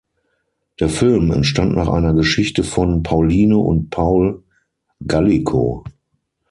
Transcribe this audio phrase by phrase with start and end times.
[0.79, 4.41] Der Film entstand nach einer Geschichte von Pauline und Paul
[5.05, 5.83] Gallico.